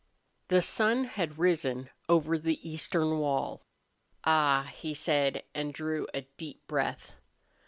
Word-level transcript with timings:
The 0.47 0.63
sun 0.63 1.03
had 1.03 1.37
risen 1.37 1.91
over 2.09 2.35
the 2.39 2.67
eastern 2.67 3.19
wall. 3.19 3.61
"Ah!" 4.23 4.63
he 4.73 4.95
said, 4.95 5.43
and 5.53 5.75
drew 5.75 6.07
a 6.11 6.21
deep 6.21 6.65
breath. 6.65 7.17